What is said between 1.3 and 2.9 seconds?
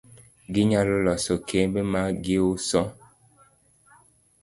kembe ma giuso